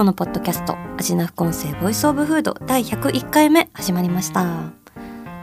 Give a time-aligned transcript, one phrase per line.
[0.00, 4.72] 平野咲子のポッドキャスト味な副音声 Voice of Food 第101回目始まりました。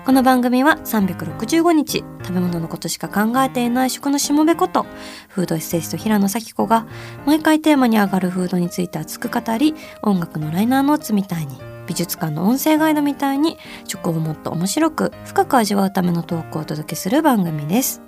[0.03, 4.88] この番組は365日食べ物のことしか考えていない食のしもべこと
[5.27, 6.88] フードエッセイスト平野紗季子が
[7.25, 18.07] 毎回テーマに上がるフードについて熱く語り音楽のライナーノーツみたいに美術館の音声ガイドみたいに食をもっと面白く深く味わうためのトークをお届けする番組です。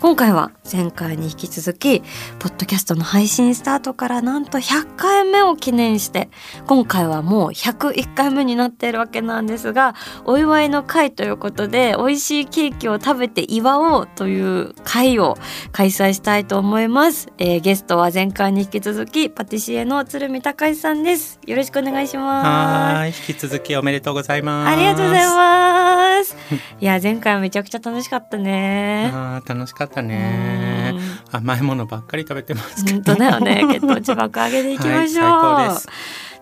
[0.00, 2.00] 今回は前回に引き続き
[2.38, 6.30] ポッドキャストの配信スタートからなんと100回目を記念して
[6.66, 15.36] 今回はもう101回目になっているわけなんですがお祝いの会ということで美味しいケーキを食べて祝おうという会を
[15.72, 21.38] 開催したいと思います、えーゲストは前回に引き続きパティシエの鶴見隆さんです。
[21.46, 22.46] よろしくお願いします。
[22.46, 24.68] はーい、引き続きおめでとうございます。
[24.70, 26.36] ありがとうございます。
[26.80, 29.10] いや前回はめちゃくちゃ楽しかったね。
[29.12, 30.92] あー楽しかったね。
[30.94, 31.36] うん。
[31.36, 32.96] 甘いものばっかり食べてますけど。
[32.96, 33.64] 本当だよね。
[33.72, 35.88] 血糖値爆上げでいきましょう、はい最高です。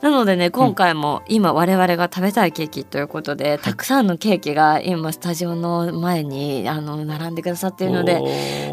[0.00, 8.22] なのでね今回も今我々が食べたいケーキということで、たくさんのケーキが今スタジオの前にあの並んでくださっているので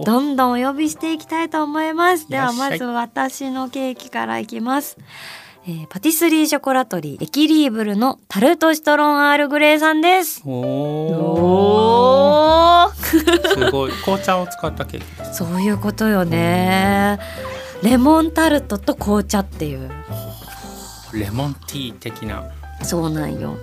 [0.06, 2.30] どんどんお呼びしていきたいと思います。
[2.30, 4.98] ではまず私のケーキからいきます、
[5.68, 10.44] えーパティスリーショコラトリーエキリーブルのタルトシトロンアールグレーさんです。
[10.46, 10.54] おー。
[11.42, 12.94] おー。
[12.94, 13.92] すごい。
[13.92, 15.38] 紅茶を使ったケーキです。
[15.40, 17.18] そういうことよね。
[17.82, 19.90] レモンタルトと紅茶っていう。
[21.14, 22.44] レモンティー的な。
[22.84, 23.58] そうなんよ。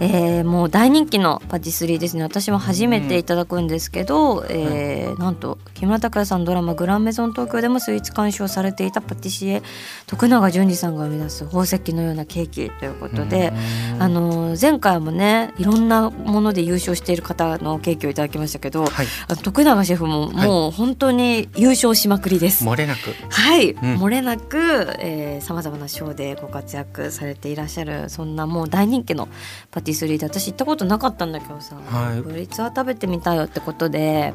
[0.00, 2.22] えー、もう大人気のパティスリーですね。
[2.22, 9.62] 私も初めていただくんですけど、えーなんと木村拓哉さんドラマ「グランメゾン東京」でもスイーツ鑑賞されていたパティシエ
[10.06, 13.52] 徳永淳二さんが生み出す宝石のようなケーキということで、
[13.98, 19.06] あの前回もねいろんなもので優勝している方のケーキをいただきましたけど、はい、
[19.42, 22.64] 徳永シェフももう本当に優勝しまくりです。
[22.64, 23.14] 漏れなく。
[23.28, 23.76] はい、ん。
[23.76, 29.28] 漏れなくさまざまな賞でご活躍されていらっしゃるそんなもう大人気の
[29.70, 32.20] パティスリーで私行ったことなかったんだけどさ、はい。
[32.20, 34.34] ブリッツは食べてみたいよってことで。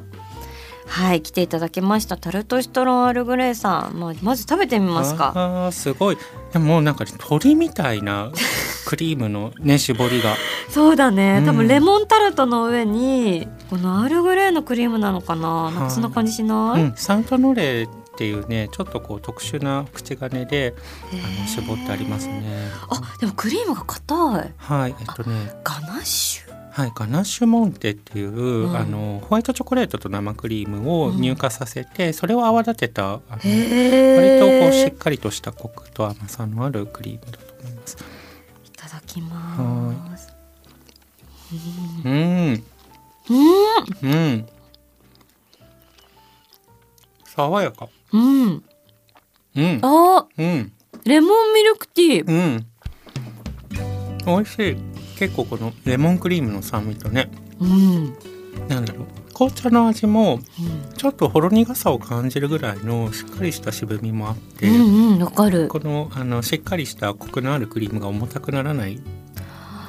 [0.88, 2.18] はい来ていただきました。
[2.18, 5.34] タルトシトロンアールグレーさん、まあ、まず食べてみますか。
[5.36, 6.18] あーすごい。
[6.54, 8.32] でももうなんか鳥みたいな
[8.88, 10.36] クリームのね絞りが。
[10.70, 11.40] そうだね。
[11.40, 11.46] うん。
[11.46, 15.72] 多分レモンタルトの上にこのアールグレーのクリームなのかな。
[15.72, 20.74] なんかそんな感じしない、うん、サンタノレっていうねちょっとこう特殊な口金で
[21.12, 22.72] あの絞ってありますね。
[22.90, 24.16] あでもクリームが硬
[24.48, 24.54] い。
[24.58, 26.48] はい、えっとね、ガナッシュ？
[26.72, 28.76] はい、ガナッシュモンテっていう、うん。
[28.76, 37.98] あのホワイトチョコレートと生クリームを乳化させて、それを泡立てたあの割へとこうしっえかりとしたコクと甘さのあるクリームだと思います。
[38.66, 40.34] いただきます。
[42.04, 42.16] うん、う
[42.50, 42.64] ん。
[44.02, 44.48] うん、
[47.26, 47.90] 爽やか。
[48.14, 48.64] うん。
[49.56, 50.72] うん、あうん、
[51.04, 52.28] レモンミルクティー。
[52.28, 52.66] うん。
[54.26, 54.78] 美味しい。
[55.18, 58.18] 結構このレモンクリームの酸味とね、うん。
[58.68, 59.28] なんだろう。
[59.34, 60.40] 紅茶の味も
[60.98, 65.68] ちょっとほろ苦さを感じるぐらいのしっかりした渋みもあって、うんうんわかる。
[65.68, 69.00] このあのしっかりしたコクのあるクリームが重たくならない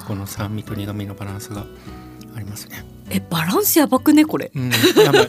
[0.07, 1.65] この酸味と苦味のバランスが
[2.37, 2.84] ありますね。
[3.11, 4.51] えバランスやばくねこれ。
[4.55, 5.28] うん、やばい。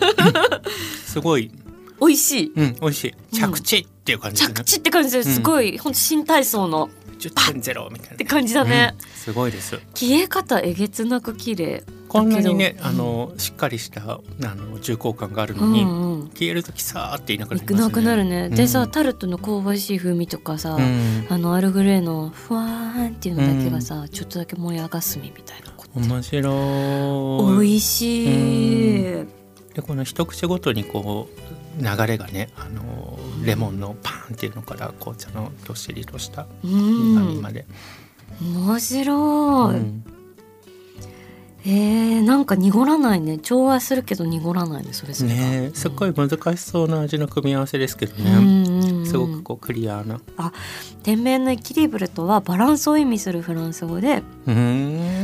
[1.05, 1.51] すごい、
[1.99, 2.53] 美味しい。
[2.55, 3.35] うん、美味しい。
[3.35, 4.53] 着地っていう感じね。
[4.53, 4.63] 着。
[4.63, 5.41] 地って感じです。
[5.41, 5.93] ごい、ほん。
[5.93, 6.89] と新体操の
[7.19, 8.15] 10.0みたいな。
[8.15, 8.23] って。
[8.25, 9.07] 感じだね、うん。
[9.09, 9.79] すごいです。
[9.93, 11.83] 消え方えげつなく綺麗。
[12.07, 14.19] こんなにねあのしっかりしたあ
[14.55, 16.29] の重厚感があるうのに、んうん。
[16.29, 17.79] 消える時さーっていなくなりますね。
[17.81, 25.99] なくなるね、でさうんタルトの香ばしい風味とかさ、うん、あのアルグレーのふわーんっていうのだけがさ、ちょっとだけ燃え上がすみみたいなこと。
[25.99, 27.59] 面白い。
[27.59, 29.03] 美味しい、
[29.75, 37.15] でこの一口ごとにこう流れがねあのレモンのパーンっていうのから紅茶のどっしりとしたうん。
[37.15, 37.65] 苦味まで、
[38.41, 40.03] 面白い、うん。
[41.65, 43.37] えー、なんか濁らないね。
[43.37, 45.39] 調和するけど濁らないねそれぞれが。
[45.39, 45.75] ねえ。
[45.75, 50.19] すっごい難しそうな味の組み合わせですけどうんね、うんうんすごくこうクリアな。
[51.03, 54.23] 店名のエキリブルとはバランスを意味するフランス語で、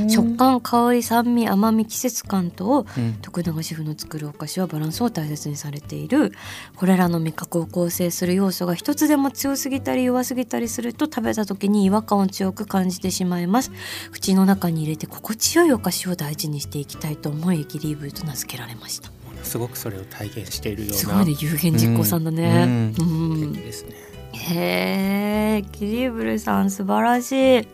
[0.09, 3.13] 食感香り酸味甘み季節感とうん。
[3.21, 6.31] 徳永シェフの作るお菓子はバランスを大切にされている。
[6.75, 13.71] これらの味覚を構成する要素が一つでも強すぎたり弱すぎたりすると食べた時に違和感を強く感じてしまいます。
[14.11, 19.14] 口の中に入れて心地よいお菓子を大事にしていきたいと思いエキリブルと名付けられました
[19.45, 20.97] すごくそれを体現しているような。
[20.97, 22.93] すごいね有言実行さんだね。
[22.99, 23.05] うう
[23.35, 23.37] ん。
[23.37, 23.95] 素敵ですね。
[24.33, 27.67] へえエキリブルさん素晴らしい。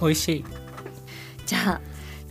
[0.00, 0.44] 美味しい。
[1.46, 1.80] じゃあ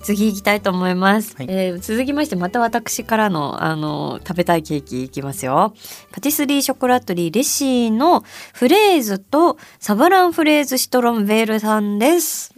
[0.01, 1.47] 次行きたいと思います、はい。
[1.49, 5.73] えー続きましてまた私からのあの食べたいケーキいきますよ。
[6.11, 8.23] パティスリーショコラトリーレシーの
[8.53, 12.55] フレーズとサバランフレーズシトロンベールさんです。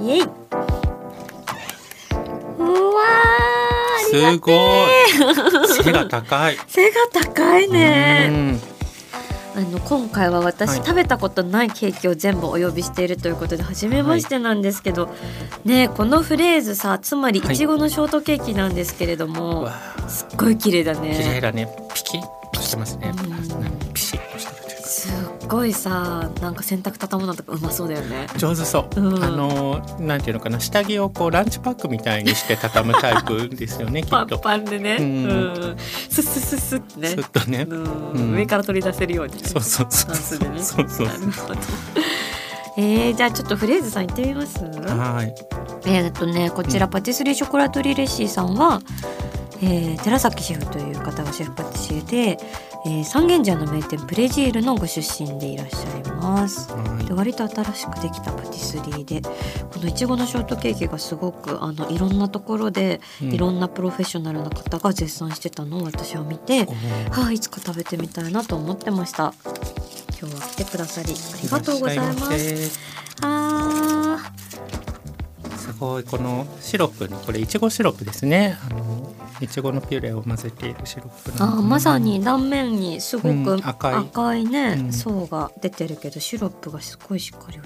[0.00, 0.41] イエイ
[4.20, 5.82] すごい。
[5.82, 6.56] 背が高い。
[6.66, 8.60] 背が高いねうん
[9.54, 15.10] あの今回は私、はい食べたことないケーキを全部お呼びしているということで初めましてなんですけど、
[15.64, 21.40] ねこのフレーズさつまりはいいちごのショートケーキなんですけれども、わあすっごい綺麗だ綺麗ね。
[21.40, 21.68] だね。
[21.94, 22.22] ピキッ
[22.52, 23.12] としてますね。
[23.14, 23.61] うん
[25.52, 28.26] ごいさなんか洗濯畳むのとかうまそうだよね。
[28.36, 29.24] 上手そう、うん。
[29.24, 30.58] あのなんていうのかな。
[30.60, 34.38] 下着をこうランチパックみたいにして畳むタイプですよね きパンっと。
[34.38, 35.26] パンでね、ううん。
[35.74, 35.76] ん、
[36.10, 37.08] スッスッスッスッってね。
[37.08, 37.66] すっとね。
[37.68, 37.84] うん。
[38.12, 38.34] うん。
[38.34, 39.40] 上から取り出せるようにね。
[39.48, 40.62] そうそうそうタンスでね。
[40.62, 41.54] そうそうなるほど。
[42.78, 44.58] えー、じゃあちょっとフレーズさん行ってみます？
[44.64, 45.34] はい。
[45.84, 48.80] えーっとねこちらパティスリーショコラトリーレシーさんは、
[49.62, 52.38] えー寺崎シェフという方がシェフパティシエで、
[52.84, 56.72] えー三軒茶屋の名店プレジールのご出身でいらっしゃいます。
[56.72, 57.04] はい。
[57.06, 59.20] で割と新しくできたパティスリーで
[59.72, 63.32] このいちごのショートケーキがすごくあのいろんなところでうん。
[63.32, 66.66] いろんなプロフェッショナルな方が絶賛してたのを私は見て、
[67.10, 69.32] はあいつか食べてみたいなと思ってました。
[70.20, 72.66] 今日は来てくださりありがとうございます。
[72.66, 72.70] い
[73.22, 74.31] あ
[75.82, 78.56] このシロップにこれいちごシロップですね。
[78.70, 83.94] あのいちごのピュレを混ぜているシロップあまさに断面にすごくうん赤い。
[83.96, 84.92] 赤いね、うん。
[84.92, 87.58] 層が出てるけどシロップがすごいしっかり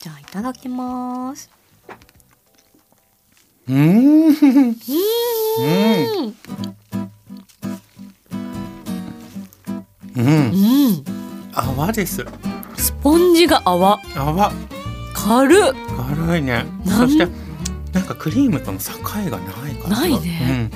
[0.00, 1.48] じゃあいただきます。
[3.68, 4.26] うん。
[4.26, 4.34] うん。
[10.16, 11.04] うん。
[11.54, 12.26] 泡です。
[12.76, 14.00] スポンジが泡。
[14.16, 14.52] 泡
[15.24, 15.58] 軽っ
[16.16, 16.64] 軽いね。
[16.84, 17.08] なん？
[17.08, 17.26] そして
[17.92, 18.92] なんかクリームとの境
[19.30, 20.00] がないから。
[20.00, 20.70] ないね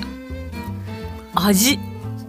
[1.35, 1.79] 味？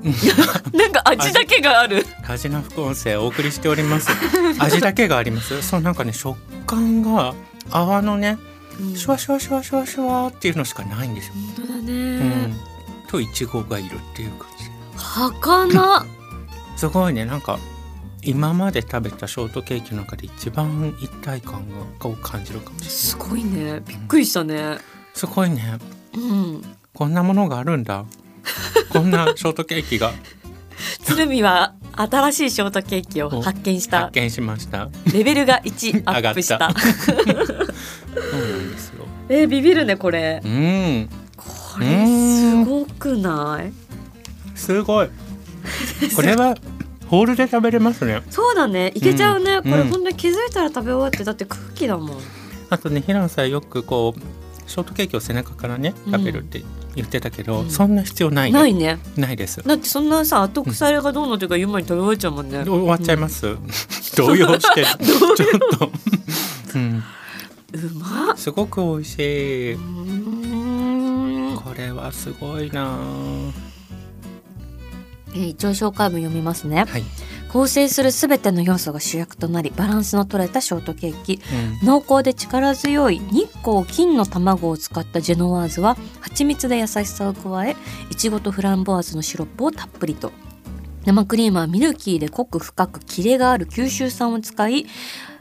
[0.73, 2.31] なんか味だけがあるうん。
[2.33, 4.09] 味の副音声をお送りしております。
[4.59, 5.61] 味だけがあります。
[5.63, 7.35] そうなんかね食感が
[7.71, 8.39] 泡のね
[8.95, 11.35] シュワシュワシュワシュワシュワっていうのしかないんですよ。
[11.57, 12.57] 本当だうね、ん。
[13.09, 14.71] といちごがいるっていう感じ。
[14.97, 16.07] 儚
[16.77, 17.59] すごいねなんか
[18.29, 21.65] 今まで食べたショートケーキの中で一番一体感
[22.01, 22.91] がを感じるかもしれない。
[22.91, 24.77] すごいねびっくりしたね
[25.15, 25.79] すごいね。
[26.15, 28.05] うんこんなものがあるんだ。
[28.91, 30.13] こんなショートケーキが
[31.05, 34.89] 鶴見は新しいショートケーキを発見した発見しました。
[35.13, 39.07] レベルが1アップした上そうなんですよ。
[39.31, 41.09] えービビるねこれうん。
[41.37, 41.45] こ
[41.81, 43.73] れすごくない？
[44.55, 45.09] すごい。
[46.15, 46.55] これは
[47.09, 48.23] ホールで食べれますね。
[48.31, 48.93] そうだね。
[48.95, 49.63] いけちゃうね、うん。
[49.63, 49.89] これうん。
[49.89, 52.19] ほんとに気づいたら食べ終わってだって空気だもん。
[52.71, 54.21] あとね平野さんよくこう
[54.71, 56.13] ショートケーキを背中からねうん。
[56.13, 56.63] 食べるって
[56.95, 57.71] 言ってたけど、うん。
[57.71, 58.59] そんな必要ないね。
[58.59, 58.99] ないね。
[59.17, 59.63] ないです。
[59.63, 63.57] だってそんなさ後腐れがどうのというか言う前に食べ終わっちゃうもんね、終わっちゃいます。
[64.17, 65.91] 動揺して ちょっと、
[66.75, 67.03] うん、
[67.73, 68.37] うまっ。
[68.37, 69.77] すごく美味しい。
[71.57, 72.99] これはすごいな。
[75.35, 76.85] えー一応紹介文読みますね。
[76.89, 77.05] はい。
[77.49, 81.41] 構成するすべての要素が主役となりバランスの取れたショートケーキ。
[81.83, 81.87] うん。
[81.87, 87.77] 濃厚で力強い日光金の卵を使ったジェノワーズは蜂蜜で優しさを加え
[88.11, 90.33] いちごとフランボワーズのシロップをたっぷりと。
[91.07, 94.87] 生クリームはミルキーで濃く深くキレがある九州産を使い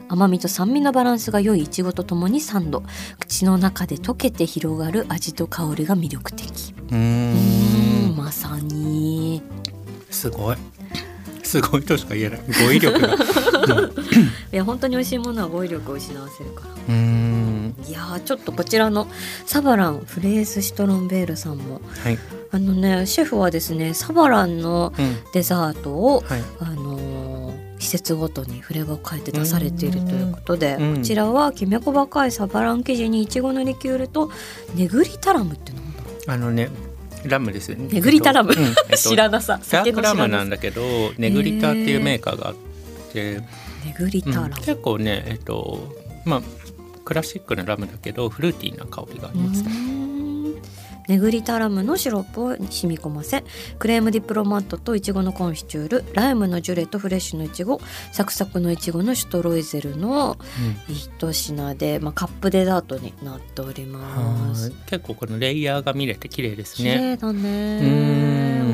[0.08, 2.82] 甘みと酸味のバランスが良いいちごとともにサンド。
[3.20, 6.74] 口の中で溶けて広がる味と香りが魅力的。
[6.90, 9.42] うんまさに
[10.18, 10.56] すごい。
[11.44, 12.40] すごいとしか言えない。
[12.66, 13.14] 語彙力が。
[13.14, 13.18] うん
[14.52, 17.74] いや本当に美味しいものは語彙力を失わせるからうん。
[17.86, 19.06] いやーちょっとこちらの
[19.46, 22.18] サバランフレーズシトロンベールさんもはい。
[22.50, 25.16] あのねシェフはですねサバランのうん。
[25.32, 26.42] デザートを、はい。
[26.60, 27.38] あのー
[27.78, 34.32] 季節ごとにフレーバーを変えて出されているということで、うんこちらはきめ細かいサバラン生地にいちごのリキュールと
[34.74, 36.70] ネグリタラムってなんだろあのね、
[37.24, 37.88] ラムですよね。
[37.90, 38.54] ネグリタラム、
[38.96, 39.60] 知らなさ。
[39.70, 40.82] ダークラムなんだけど
[41.18, 42.54] ネグリタっていうメーカーがあっ
[43.12, 43.40] て、
[43.84, 44.52] ネグリタラム、うん。
[44.54, 46.42] 結構ねえっとまあ
[47.04, 50.27] クラシックなラムだけどフルーティーな香りがあります、うん
[51.08, 53.42] ネグリタラムのシロップを染み込ませ
[53.78, 57.80] クレームディプロマットとイチゴのコンフィチュールライムのジュレとフレッシュのイチゴ
[58.12, 60.36] サクサクのイチゴのシュトロイゼルの
[60.88, 64.70] 一品で、まあ、カップデザートになっておりうんます。
[64.70, 64.80] はい。
[64.86, 67.80] 結構このレイヤーが見れて綺麗です綺ね麗だね。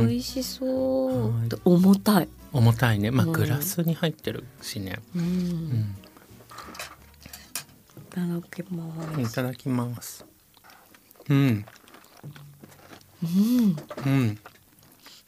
[0.01, 0.09] うん。
[0.09, 1.33] 美味しそう。
[1.65, 3.13] 重たい、重たいね。
[3.13, 3.33] まあうん。
[3.33, 5.23] グラスに入ってるしね、うん。
[5.23, 5.97] うん。
[7.97, 10.25] いただきます、いただきます。
[11.29, 11.65] うん
[13.25, 13.77] うん、
[14.07, 14.39] うん。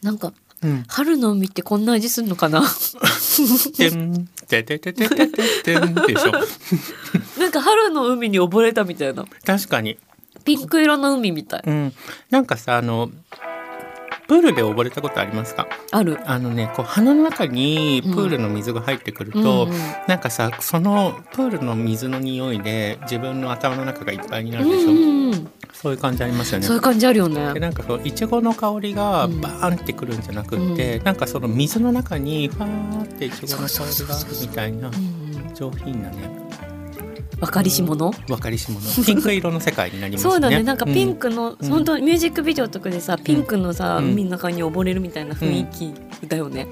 [0.02, 0.84] なんかうん。
[0.88, 2.62] 春の海ってこんな味すんのかな？
[3.76, 6.32] てんてててててててんでしょ
[7.38, 9.98] なんか春の海に溺れたみたいな確かに
[10.44, 11.92] ピンク色の海みたいうん
[12.30, 13.10] なんかさあの
[14.26, 15.68] プールで溺れたことありますか？
[15.92, 16.18] ある。
[16.24, 19.78] あのねこう鼻の中にプールの水が入ってくると、うんうん。
[20.08, 25.48] なんかさそのプールの水の匂いで自分の頭の中がいっぱいになるでしょ、うんうんうん。
[25.72, 26.66] そういう感じありますよね。
[26.66, 27.54] そういう感じあるよね。
[27.54, 29.40] でなんかそういちごの香りがうん。
[29.40, 35.54] バーンってくるんじゃなくって、なんかその水の中にファーっていちごの香りがあるみたいなうん。
[35.54, 36.45] 上品なね
[37.40, 40.30] わかりし者分かりし者 ピンク色の世界になりますね。
[40.30, 40.62] そうだね。
[40.62, 41.68] なんかピンク、クの、うん。
[41.68, 44.12] 本当ミュージックビデオとかでさピンクのさ、うん。
[44.12, 46.66] 海の中に溺れるみたいな雰囲気だよね、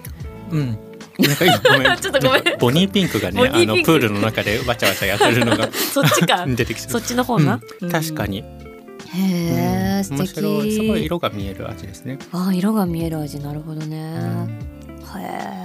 [0.50, 0.78] うん、うん。
[1.18, 1.96] なんか今ごめん。
[2.00, 2.42] ちょっとごめん。
[2.58, 5.68] ボニーピンクがねあのプールの中でわちゃわちゃやってるのが。
[5.72, 6.46] そっちか。
[6.46, 7.90] 出てきてそっちの方な、うん。
[7.90, 8.44] 確かに、へ
[9.16, 10.04] え、うん。
[10.04, 10.72] 素敵面白い。
[10.72, 13.38] すごい色が見える味ですね、あ色が見える味。
[13.38, 14.48] なるほどね、
[15.16, 15.64] へ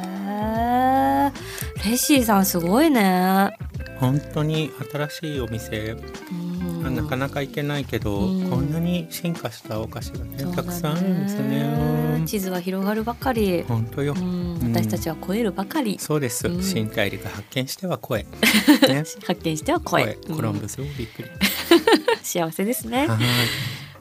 [1.26, 3.52] えレシーさんすごいね、
[4.00, 5.98] 本当に新しいお店、
[6.32, 8.50] うん、なかなか行けないけど、うん。
[8.50, 12.24] こんなに進化したお菓子がねそうだたくさんあるんですね。
[12.26, 14.58] 地図は広がるばかり、本当よ、うん。
[14.62, 14.74] うん。
[14.74, 15.98] 私たちは超えるばかり。
[16.00, 16.64] そうです、うん。
[16.64, 18.24] 新大陸発見しては声
[18.88, 19.04] ね。
[19.26, 21.30] 発見しては声コロンブスをびっくり、
[22.24, 23.08] 幸せですね。
[23.08, 23.20] はい。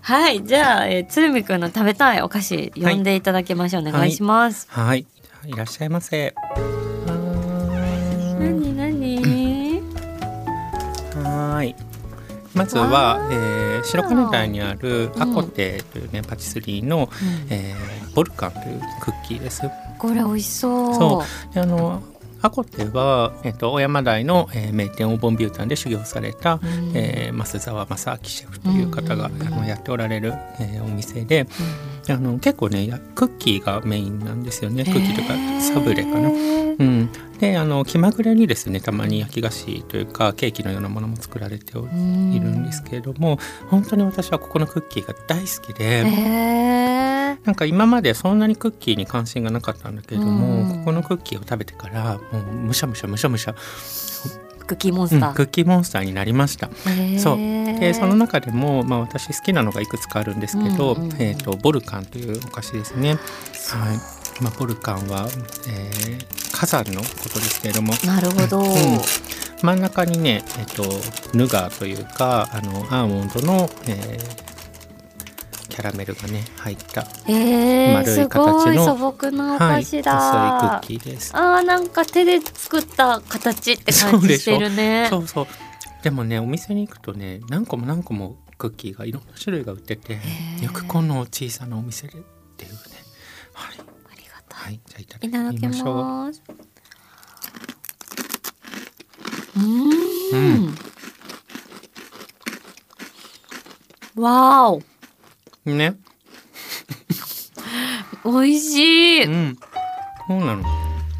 [0.01, 0.45] はい。
[0.45, 5.07] じゃあ、えー、鶴見くんの食べたいお菓子呼んでいただきましょう、お願いします、はい。
[5.45, 6.35] いらっしゃいませ
[12.59, 15.23] まずはわ、えー、白金台にあるうん。
[15.23, 17.09] アコテというね、パティスリーの、
[17.51, 19.63] えー、ボルカンというクッキーです。
[19.99, 20.95] これ美味しそう。
[20.95, 21.55] そう。
[21.55, 22.03] であの
[22.43, 26.93] アコテは、えっと小山台の、えー名店オーボンビュータンで修行された、うん。
[26.95, 29.47] えー増沢正明シェフという方が、うんうんうん。
[29.47, 31.47] あのやっておられる、えーお店で
[32.09, 34.85] あの結構ねやクッキーがメインなんですよね。
[34.85, 36.31] クッキーとかサブレかな。
[36.79, 46.98] うん、であの気まぐれにですねたまに焼き菓子というかケーキのようなものも作られているんですけれども本当に私はここのクッキーが大好きで、へ
[47.43, 50.79] えなんか今までそんなにクッキーに関心がなかったんだけれども、うん。
[50.81, 53.55] ここのクッキーを食べてからもうむしゃむしゃむしゃむしゃ、
[54.67, 56.69] クッキーモンうんスター、クッキーモンスターになりました。
[57.19, 57.37] そう。
[57.37, 61.23] でその中でも、まあ、私好きなのがいくつかあるんですけど、うんうんうん。
[61.23, 63.11] えー、とボルカンというお菓子ですね。
[63.11, 63.21] はい。
[64.43, 65.29] まあ、ボルカンは、
[65.69, 67.95] えー火山のことですけれども。
[68.05, 68.67] なるほど、ん。
[69.63, 70.83] 真ん中にね、えっと、
[71.33, 74.48] ヌガーというかあのアーモンドの、えー
[75.79, 81.31] キャラメルがね入った、えー、丸いす形のごい素朴なおはい、菓子細いクだ、ッキーです。
[81.37, 85.07] あーなんか手で作った形って感じしてるね。
[85.09, 85.47] そうそう。
[86.03, 90.65] でもねお店に行くとね何個も何個もクッキーがいろんな種類が売っててー。
[90.65, 92.23] よくこの小さなお店でっ
[92.57, 92.79] ていうね。
[93.53, 95.95] はい、ありがたはい、じゃあいただきましょう。
[95.95, 96.43] ます。
[99.57, 100.75] うーん。
[104.21, 104.98] わー
[105.77, 105.97] ね、
[108.25, 109.59] お 美味しい、うん、
[110.27, 110.63] そうなの。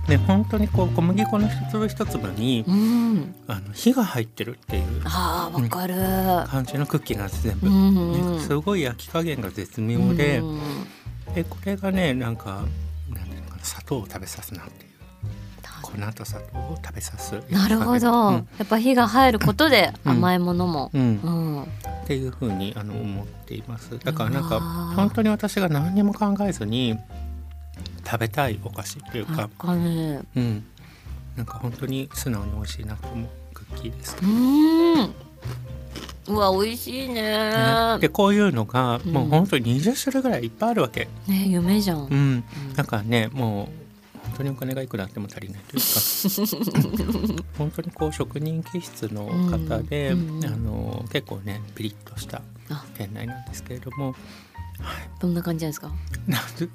[0.09, 5.95] ね本当にこう小麦粉の一粒一粒にうん、あの火が入ってるっていうあーわかる、
[6.49, 7.67] 感じのクッキーなんです全部。
[7.67, 10.61] うんうんねすごい焼き加減が絶妙で、うん
[11.35, 12.65] でこれがねなんか
[13.11, 14.88] なんていうのかな砂糖を食べさすなんて
[15.93, 18.35] 粉と砂糖を食べさすなるほど、うん。
[18.59, 20.13] やっぱ火が入ることでうん。
[20.13, 23.99] 甘いものも、っていうふうにあの思っています。
[23.99, 24.61] だからなんか
[24.97, 26.99] 本当に私が何にも考えずに
[28.05, 30.65] 食べたいお菓子っていうわか、かるうん、
[31.37, 34.17] なんか本当に素直に美味しいなと思うクッキーです。
[34.17, 34.25] う。
[34.25, 35.15] ーん。
[36.29, 37.23] うわ美味しいね。
[37.23, 37.99] ね。
[38.01, 41.09] でこういうのがもう本当に20種類ぐらいいっぱいあるわけ。
[41.27, 43.88] ね夢じゃん、うん、だからねもう本
[44.39, 47.45] 当にお金がいくらあっても足りないというか。
[47.59, 52.85] 本当にこう職人気質の方で、うんうんあの結構ねピリッとしたあ。
[52.97, 54.15] 店内なんですけれども。
[55.19, 55.91] どんな感じですか？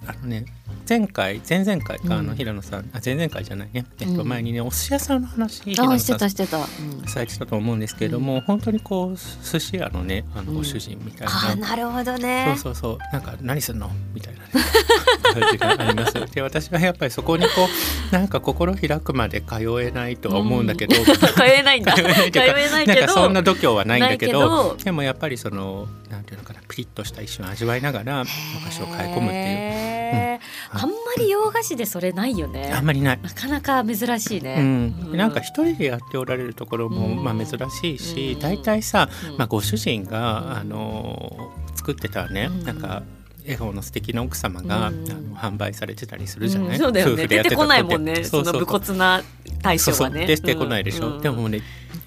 [0.06, 0.46] あのね
[0.90, 2.12] 前回前々回か、うん。
[2.12, 2.90] あの平野さん。
[2.92, 7.08] あ前々回じゃないね、えっと、うん前にねお寿司屋さんの話あしてたしてた、うん。
[7.08, 10.58] されてたと思うんですけれども、本当にこう寿司屋のねあのうん。
[10.58, 12.56] ご主人みたいな、あなるほどね。
[12.58, 12.98] そうそうそう。
[13.14, 13.90] なんか何すんの？
[14.14, 16.14] みたい感じがあります。
[16.34, 17.68] で私はやっぱりそこにこ
[18.12, 21.12] うなんか心開くまで通えないとは思うんだけど、 通
[21.46, 21.94] えないんだ。
[21.96, 29.44] 通えないけどなんかそんな度胸はないんだけどでもやっぱりそのなんていうのかなピリッとした一瞬味わいながらお菓子を買い込むっていう。
[29.44, 30.44] へー。
[30.72, 32.72] あんまり洋菓子でそれないよね。
[32.74, 33.20] あんまりない。
[33.22, 37.24] なかなか珍しいね、うん、うなんか一人でやっておられるところも、うん。
[37.24, 38.40] まあ珍しいしうん。
[38.40, 39.38] 大体さ、うん。
[39.38, 42.64] まあ、ご主人うんが、あの作ってたね、うん。
[42.64, 43.04] なんか
[43.44, 45.12] 笑顔の素敵な奥様が、うん。
[45.12, 47.14] あの販売されてたりするじゃない、うんそうだよね。
[47.14, 48.24] 夫婦でやってた出てこないもんね。
[48.24, 49.24] その武骨な
[49.62, 50.26] 対象はね。
[50.26, 51.22] 出てこないでしょ、うん。
[51.22, 51.62] でもね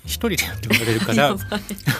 [0.05, 1.37] 一人でやっておられるか や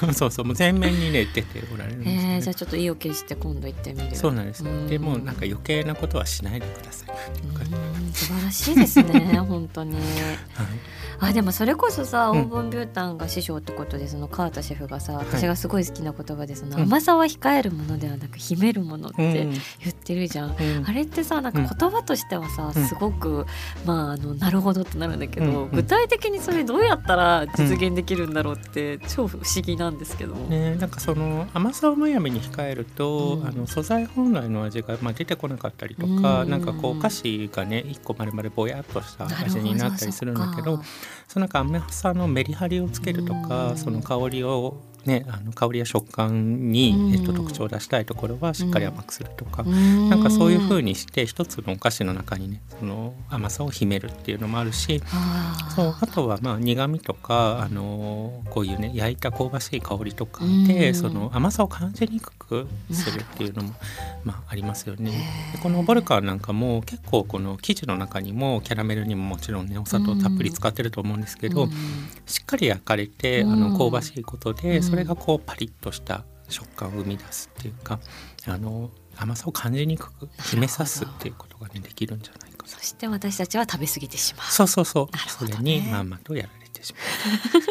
[0.07, 0.45] ら そうそう。
[0.45, 2.35] もう全面にね出ておられるんですよね。
[2.37, 4.17] えー、じゃあちょっと意を決して今度行ってみる。
[4.17, 4.87] そうなんです、うん。
[4.89, 7.09] でもなんか余計なことはしないでください、
[7.45, 8.13] うん。
[8.13, 9.95] 素晴らしいですね本当に。
[10.01, 10.03] はい
[11.19, 12.39] あでもそれこそさうん。
[12.41, 15.17] オーブンビュータンが師匠ってことでその川田シェフがさい。
[15.17, 16.83] 私がすごい好きな言葉でそのうん。
[16.85, 19.51] 甘さは控えるものではなく秘めるものってうん。
[19.53, 20.51] 言ってるじゃん。
[20.51, 20.85] うん。
[20.87, 22.87] あれってさなんか言葉としてはさ、うん。
[22.87, 23.45] すごく
[23.85, 30.35] まああのなるほどってなるんだけど、具体的にそれどうやったら実現できるんだろうって超不思議なんですけど。
[30.35, 33.47] ね、なんかその甘さをむやみに控えると、うん。
[33.49, 36.51] あの素材本来の味が、まあ、出てこなかったりとか、うん。
[36.51, 40.81] なんかこうお菓子がね一個丸々ぼやっとした味になったりするんだけど
[41.27, 43.77] そのなんか甘さのメリハリをつけるとか、うん。
[43.77, 47.13] その香りをねあの香りや食感に、うん。
[47.13, 49.63] えっと、特徴を出したいところはしっかり甘くするとか。
[49.65, 55.03] そっかななんかそういう風ににして一つのお菓子の中にねその甘さを秘めるっていうのもあるし
[55.75, 60.95] そうあとはまあ苦味とか、あのーこういうね焼いた香ばしい香りとかで、うん。
[60.95, 63.75] その甘さを感じにくくするっていうのも、
[64.25, 65.11] まあ、ありますよね。
[65.53, 71.71] でこのボルカーなんかも結構この生地の中にもキャラメルにももちろんねお砂糖たっぷり使ってると思うんですけど、うん。
[72.27, 73.61] しっかり焼かれて、あうん。
[73.73, 78.01] の香ばしいことで、うんそれがこうパリッとした食感を生み出すっていうか
[78.47, 82.67] あの甘さを感じにくく秘めさすっていうことがねできるんじゃないかな。
[82.67, 84.47] そして私たちは食べ過ぎてしまう。
[84.51, 86.95] そうそうそう、なるほそれにまんまとやられてし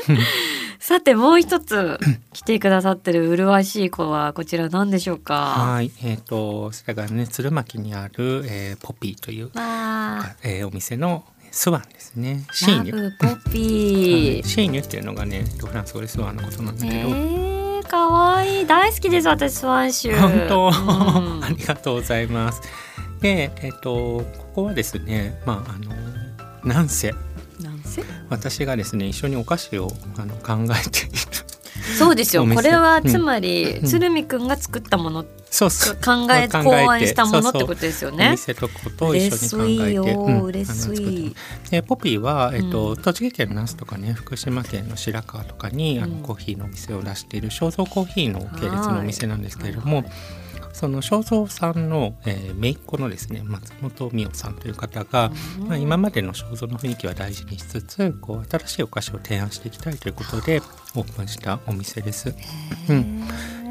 [0.07, 0.15] ま
[0.79, 1.97] さてもう一つ
[2.31, 5.19] 来てくださってる麗しい子はこちら何でしょうう。
[5.19, 5.33] か？
[5.57, 9.49] はい、えっ、とそれがね鶴巻にある、えーポピーという、
[10.43, 12.45] えーお店のスワンですね。
[12.51, 12.95] シーラニュ。
[12.95, 14.33] ブポピー。
[14.33, 20.13] はいシーニュっていうのがねフランス語でスワンのことなんだけど、えー、かわいい大好きです私スワン州。
[20.17, 20.73] 本当、うん
[21.45, 22.61] ありがとうございます。
[23.21, 25.95] で、えっ、とここはですね、まああの
[26.65, 27.15] なんせ
[27.61, 28.03] なんせ？
[28.29, 29.87] 私がですね一緒にお菓子を
[30.17, 31.44] あの考えている。
[31.97, 32.45] そうですよ。
[32.45, 33.03] これはうん。
[33.09, 33.85] つまり、うん。
[33.85, 35.95] 鶴見くんが作ったものそうそう。
[35.95, 36.63] 考え考えて。
[36.63, 38.31] 考案したものってことですよおね。
[38.31, 40.41] 店とことを一緒に考えて、嬉しいようん。
[40.43, 41.35] 嬉しい。
[41.71, 42.97] でポピーは、えっとうん。
[42.97, 46.21] 栃木県の那須とかね福島県の白川とかに、あうん。
[46.21, 50.03] のコーヒーのお店を出している肖像コーヒーの系列のお店なんですけれども、
[50.85, 55.67] その肖像さんの、えー、姪っ子のですね松本美代さんという方が、うん。
[55.67, 60.61] まあ、今までの肖像の雰囲気は大事にしつつこう新しいお菓子を提案していきたいということで
[60.95, 62.35] オープンしたお店です。
[62.87, 63.27] うん。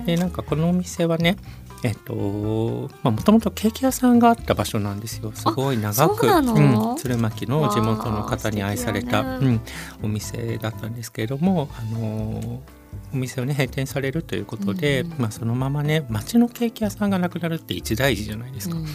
[0.07, 1.37] でなんかこのお店はね
[1.85, 5.31] えっとまあもともとケーキ屋さんがあった場所なんですよ。
[5.37, 9.47] すごい長くそうん、鶴巻の地元の方に愛された、ね。
[9.47, 9.61] うん、
[10.03, 12.84] お店だったんですけれどもあのー
[13.15, 18.77] お店をね閉店されるということで、うんまあ、そのままね町のケーキ屋さんがなくなるって一大事じゃないですか。
[18.77, 18.87] うん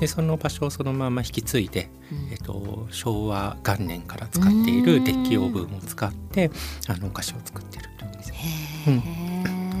[0.00, 2.32] でその場所をそのまま引き継いで、うん。
[2.32, 6.50] えっと、昭和元年から使っているデッキオーブンを使って
[6.88, 9.30] あのお菓子を作っているというお店。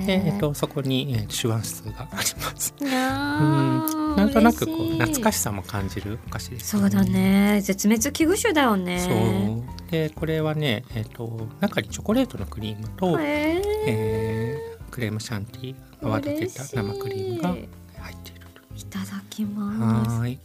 [0.06, 2.74] で、えっと、そこに、えー手腕室があります。
[2.80, 2.88] うん。
[2.88, 7.60] ーなんとなくこう懐かしさも感じるお菓子ですよそうだね。
[7.62, 8.98] 絶滅危惧種だよね。
[8.98, 9.90] そう。
[9.90, 18.40] でこれはね、えっと中にチョコレートのクリームと、へーえークレームシャンティー泡立てた生クリームが入っている
[18.76, 19.50] いただきと。
[19.52, 20.10] ます。
[20.10, 20.38] はーい。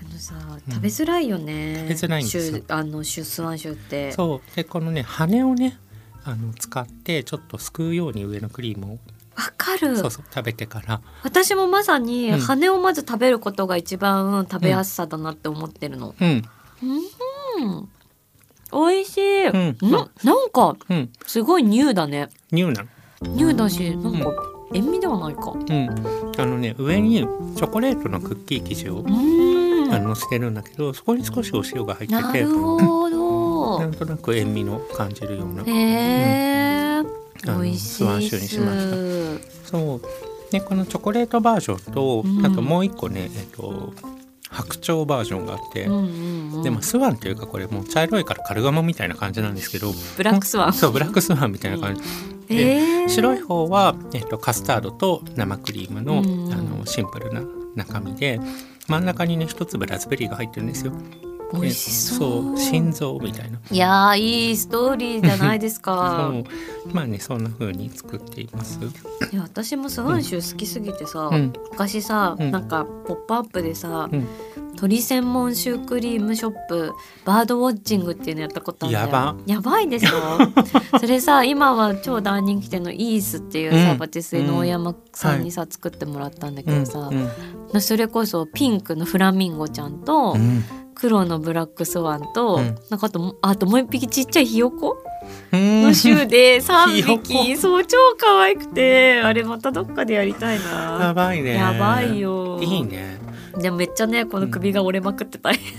[0.00, 4.12] あのさうん食べづらいよね、食べづらいんですあのシュスワンシュって。
[4.12, 4.56] そう。
[4.56, 5.78] でこのね羽をね
[6.24, 8.98] あの使ってちょっとすくうように上のクリームを、
[9.34, 9.96] わかる。
[9.96, 11.00] そうそう食べてから。
[11.22, 12.38] 私もまさにうん。
[12.40, 16.14] 羽をまず食べることが一番食べやすさだなって思ってるの。
[16.20, 16.42] うん。
[16.82, 17.88] うん、
[18.72, 19.46] 美味しい。
[19.48, 19.68] うん。
[19.70, 21.10] んなんかうん。
[21.26, 22.28] すごいニューだね。
[22.50, 22.88] ニューなの。
[23.22, 24.32] ニューだし、なんか
[24.74, 25.52] 塩味ではないか。
[25.52, 25.88] うん。
[26.38, 27.20] あのね上に
[27.56, 29.04] チョコレートのクッキー生地を。
[29.92, 32.22] あの乗せてるんだけどそこに少しお塩が入ってて。
[32.22, 33.80] なるほど。
[33.80, 35.64] なんとなく塩味の感じるような。
[35.64, 37.02] へえ、あ
[37.46, 39.68] の美味しスワンシュにしましす。
[39.70, 40.00] そう。
[40.50, 42.46] でこのチョコレートバージョンと、うん。
[42.46, 43.92] あともう一個ね、えっと、
[44.52, 46.62] 白鳥バージョンがあって、うんうんうん。
[46.62, 50.72] でもスワンっていうかこれもう茶色いからカルガモみたいな感じなんですけどブラックスワン。
[50.72, 52.02] そうブラックスワンみたいな感じ、
[52.50, 53.08] えー。
[53.08, 57.42] 白い方は、えっと、カスタードと生クリームの,、うんあのシンプルな
[57.74, 58.38] 中身で
[58.88, 60.92] 真ん中にね一粒ラズベリーが入ってるんですよ。
[61.52, 62.58] 美味しそう。
[62.58, 63.58] 心臓みたいな。
[63.70, 66.44] いやーいいストーリーじゃないです そかう。
[66.94, 68.78] まあねそんな風に作っています。
[69.32, 71.52] いや私もスワンシュー好きすぎてさ、うん。
[71.72, 72.50] 昔さ、うん。
[72.50, 74.26] なんか「ポップアップでさ、うん。
[74.76, 76.92] 鳥専門シュークリームショップ
[77.26, 79.36] バードウォッチングっていうのやったことあるやば。
[79.46, 80.18] やばいでしょ？
[80.98, 83.98] それさ今は超大人気店のイースっていうさ、うん。
[83.98, 87.10] パティスリーの大山さんにさ、作ってもらったんだけどさ、
[87.80, 94.96] それこそピンクのフラミンゴちゃんと、うん黒のブラックスワンと、うんなんかあともあともう一匹ちっちゃいひよこ
[95.52, 100.62] うんの種で 3ひよ匹そう超可愛くてあれまたどっかでやりたいや
[100.98, 101.54] なばいね。
[101.54, 102.20] やばい。
[102.20, 103.18] よいいね。
[103.58, 105.74] でもめっちゃねこの首が折れまくって大変、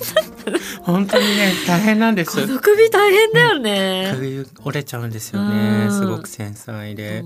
[0.84, 2.45] 本当にね大変なんでこす。
[2.45, 5.86] の首大変だよね、首折れちゃうんですよね。
[5.88, 7.21] うんすごく繊細で。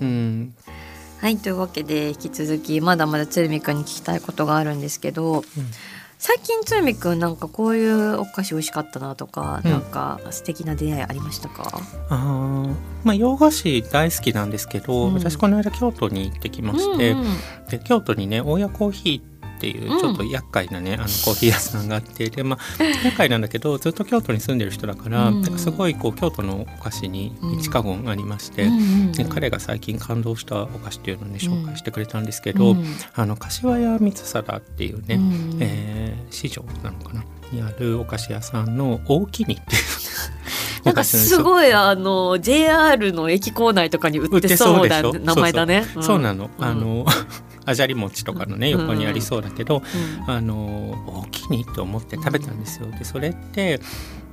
[0.00, 0.54] ううんん。
[1.20, 5.44] はいというわけで引き続きまだまだ鶴見くんに聞きたいことがあるんですけど、
[6.24, 9.70] 最近鶴見くんなんかこういうお菓子美味しかったなとか、うん。
[9.72, 11.64] なんか素敵な出会いありましたか？
[12.10, 15.14] あーまあ洋菓子大好きなんですけど、うん。
[15.14, 17.26] 私この間京都に行ってきまして、うんうん。
[17.68, 19.31] で京都にね大谷コーヒー
[19.62, 25.44] っていうちょっと厄介なね、あのコーヒー屋さんがあってでまあ厄介なんだけどずっと京都に住んでる人だから、うん。
[25.56, 29.12] すごいこう京都のお菓子に一家言ありまして、うんうんうん。
[29.12, 32.84] で彼が最近感動したお菓子っていうのをね紹介してくれたんですけど、うん。
[33.14, 37.22] あの柏屋光貞っていうね、うんえー市場なのかな？
[37.52, 39.82] にあるお菓子屋さんの大きにっていう
[40.84, 45.24] なんかすいごいあの JR の駅構内とかに売ってそうだ売ってそうでしょ？
[45.26, 45.84] 名前だね。
[46.00, 47.04] そうなの、うん
[47.64, 49.82] あじゃり餅とかのね横にありそうだけど、
[50.26, 50.30] うん。
[50.30, 52.86] あの大きにと思って食べたんですよ。
[52.90, 53.80] でそれって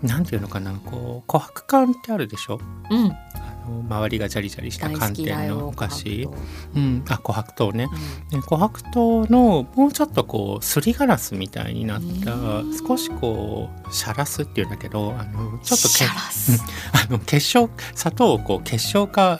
[0.01, 2.59] なんていうのかなこう琥珀缶ってあるでしょ？
[2.89, 3.28] うん、あ
[3.67, 6.33] の周りがジャリジャリした寒天のお菓子琥珀、
[6.75, 7.87] うん、あ琥珀糖ね。
[8.31, 12.77] 糖で琥珀糖のもうちょっとこうすりガラスみたいになったうん。
[12.77, 16.61] 少しこうシャラスっていうんだけどあのちょっとシけャラス。
[17.07, 19.39] あの結晶砂糖をこう結晶化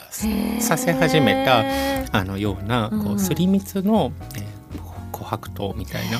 [0.60, 1.64] させ始めた
[2.18, 4.59] あのようなこうんうすり蜜の、えー
[5.10, 6.18] 琥珀糖みたいな、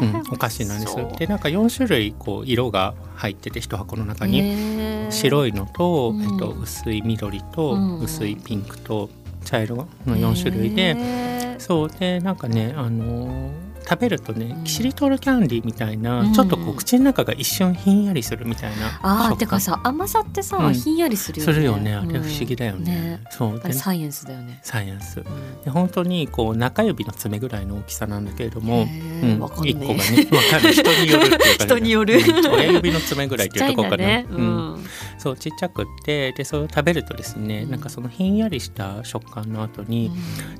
[0.00, 0.96] うん、お菓子なんです。
[1.18, 6.22] でなんか4種類こう色が入ってて一箱の中に白いいのと、うん。
[6.22, 8.00] えっと、薄い緑と、うん。
[8.00, 9.10] 薄いピンクと
[9.44, 11.90] 茶色の4種類で、そう。
[11.90, 14.64] でなんかねあのー食べるとねうん。
[14.64, 16.32] キシリトールキャンディーみたいな、うん。
[16.32, 20.74] ちょっとこう口の中が一瞬ひんやりするみたいなあーてかさ甘さってさ、うん。
[20.74, 21.52] ひんやりするよね。
[21.52, 22.22] するよねあれうん。
[22.22, 23.22] 不思議だよね。
[23.30, 23.54] そう。
[23.58, 25.20] であれサイエンスだよね、サイエンス。
[25.20, 25.62] うん。
[25.62, 30.72] で本当にこう中指の爪ぐらいの大きさなんだけれども、へーわかん一個がねわかる。
[30.72, 32.14] 人によるっていうか、ね、 人による。
[32.18, 32.54] うん。
[32.54, 34.36] 親指の爪ぐらいっていうところかな、ね、うん。
[34.36, 34.84] うん。
[35.18, 37.70] そうちっちゃくってでそれを食べるとですね、うん。
[37.70, 40.10] なんかそのひんやりした食感の後に、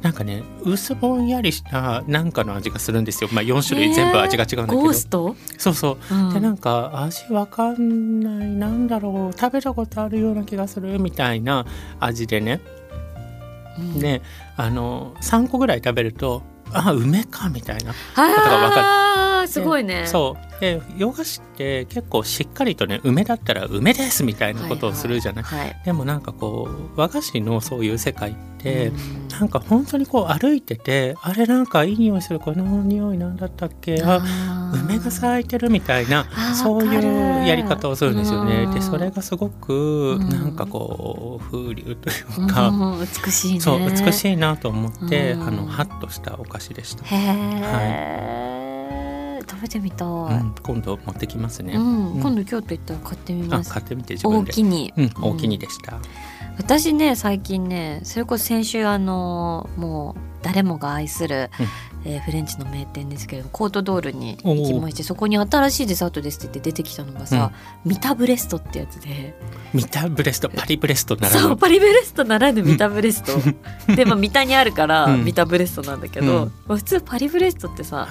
[0.03, 3.29] なんかね薄ぼんやりしたなんかの味がするんですよ。
[3.33, 6.15] まあ4種類全部味が違うんだけど、ゴースト、そうそう。
[6.15, 6.35] うん。
[6.35, 8.49] でなんか味わかんない。
[8.49, 9.39] なんだろう。
[9.39, 11.67] 食べたことあるような気がするみたいな
[11.99, 12.61] 味でね。
[13.79, 13.99] うん。
[13.99, 14.23] で
[14.57, 16.43] あの3個ぐらい食べると
[16.73, 18.77] あ梅かみたいなあことがわか
[19.43, 19.47] る。
[19.47, 20.07] ーすごいね。
[20.07, 25.59] そうで洋菓子って結構しっかりとね梅だったら梅ですみたいなことをするじゃない、はい。
[25.61, 29.29] はいでもなんかこう和菓子のそういう世界って、うん。
[29.29, 34.03] なんか本当にこう歩いててあれなんかいい匂いするこの匂いなんだったっけ？
[34.03, 34.21] あ
[34.85, 38.65] 梅が咲いてるみたいなそういうやり方をするんですよね。
[38.65, 40.29] うんでそれがすごくうん。
[40.29, 42.13] なんかこう風流とい
[42.45, 43.01] うか、うん。
[43.01, 43.61] 美しいね。
[43.61, 45.43] そう美しいなと思って、うん。
[45.43, 47.05] あのハッとしたお菓子でした。
[47.05, 48.70] へえ、
[49.51, 50.11] 食べてみたい、う
[50.45, 51.75] ん、今度持ってきますね。
[51.75, 54.53] 今度京都行ったら買ってみあます買ってみて自分大で。
[54.53, 55.99] きにうん、大きにでした。
[56.57, 61.67] 私ね最近ねそれこそ先週あのもう誰もが愛する、うん
[62.05, 67.53] えーフレンチの名店ですけれどコートドールに行きましてそこに新しいデザートですって言って出てきたのがさ、
[67.85, 69.35] ミタブレストってやつで。
[69.73, 71.41] ミタブレスト、 パリブレストならぬ。
[71.41, 73.95] そうパリブレストならぬミタブレスト。
[73.95, 75.25] でまあ三田にあるから、うん。
[75.25, 78.09] ミタブレストなんだけど、普通パリブレストってさ、はい。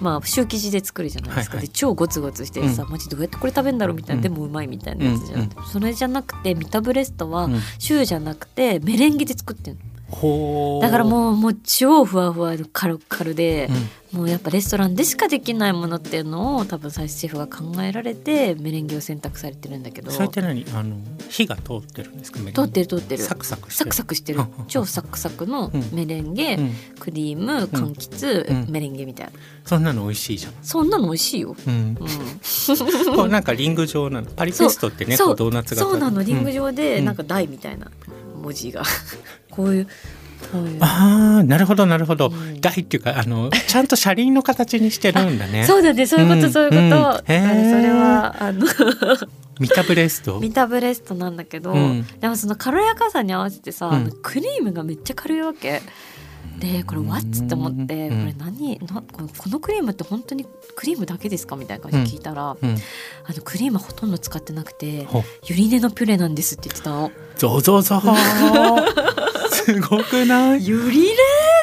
[0.00, 1.68] まあシュー生地で作るじゃないですか、はいはい。
[1.68, 4.22] で超ゴツゴツしてさ、マジどうやってこれ食べんだろうみたいな、うん。
[4.22, 5.50] でもうまいみたいなやつじゃん、うん。
[5.70, 7.60] それじゃなくてミタブレストは、うん。
[7.78, 9.80] シューじゃなくてメレンゲで作ってんの
[10.82, 13.88] だからもうもう超ふわふわでカルカルで、うん。
[14.12, 20.10] もうやっぱレストランでしかできないものっていうのを多分最初シェフが考えられてメレンゲを選択されてるんだけど。
[20.10, 20.66] それって何？
[20.74, 20.96] あの
[21.30, 22.40] 火が通ってるんですか？
[22.40, 22.62] メレンゲ。
[22.62, 23.22] 通ってる通ってる。
[23.22, 23.90] サクサクしてる。
[23.90, 24.40] サクサクしてる。
[24.40, 24.66] うんうんうん。
[24.66, 25.88] 超サクサクのうん。
[25.94, 28.70] メレンゲ、うん、クリーム柑橘、うん。
[28.70, 29.32] メレンゲみたいな。
[29.64, 31.96] そんなの美味しいじゃん、そんなの美味しいよ、うん、うん、
[33.16, 34.26] こうなんかリング状なの。
[34.26, 35.36] パリペストってねそう。
[35.36, 36.22] ドーナツ型そうなの。
[36.22, 37.04] リング状、状でうん。
[37.06, 37.90] なんか台みたいな
[38.42, 38.82] 文字が。
[39.50, 39.86] こういう
[40.80, 42.60] ああなるほどなるほど、うん。
[42.60, 45.64] 台っていうかあのちゃんと車輪の形にしてるんだね。
[45.68, 47.14] そうだねそういうこと、うんそういうこと、うん。
[47.16, 48.66] それはあの。
[49.60, 50.40] ミタブレスト？
[50.40, 52.06] ミタブレストなんだけど、うん。
[52.20, 54.12] でもその軽やかさに合わせてさ、うん。
[54.22, 55.80] クリームがめっちゃ軽いわけ。
[56.58, 58.20] でこれ「ワッツ?」って思って「うん。
[58.20, 58.78] これ何？
[58.80, 62.70] なこのこのクリームって本当にクリームだけですか?」みたいな感じで聞いたら、うん。
[63.24, 67.12] あのクリームほとんど使ってなくてほゆり根のピュレなんですって言ってたの。
[67.36, 67.96] ゾゾゾ。
[67.96, 68.82] ー
[69.50, 70.66] すごくない？
[70.66, 71.16] ゆり根っ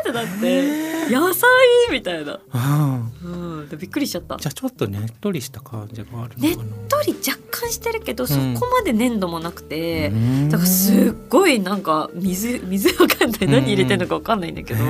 [0.04, 0.90] てなって。
[1.10, 1.50] 野菜
[1.92, 4.38] みたいな、あうん、でびっくりしちゃった。
[4.38, 10.10] じゃあちょっとねっとりした感じがあるのねっとり若干してるけど、そこまで粘度もなくて。
[10.10, 10.50] うん。
[10.50, 14.84] だからすっごいなんか水水わかんない何入れてるのかわかんないんだけど、